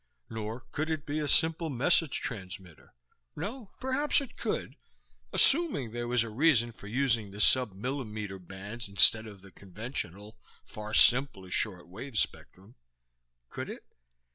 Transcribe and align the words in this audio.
Nor 0.31 0.61
could 0.71 0.89
it 0.89 1.05
be 1.05 1.19
a 1.19 1.27
simple 1.27 1.69
message 1.69 2.21
transmitter 2.21 2.95
no, 3.35 3.69
perhaps 3.79 4.19
it 4.19 4.35
could, 4.35 4.75
assuming 5.31 5.91
there 5.91 6.07
was 6.07 6.23
a 6.23 6.29
reason 6.31 6.71
for 6.71 6.87
using 6.87 7.29
the 7.29 7.37
submillimeter 7.37 8.39
bands 8.39 8.89
instead 8.89 9.27
of 9.27 9.43
the 9.43 9.51
conventional, 9.51 10.39
far 10.65 10.95
simpler 10.95 11.51
short 11.51 11.87
wave 11.87 12.17
spectrum. 12.17 12.73
Could 13.49 13.69
it? 13.69 13.85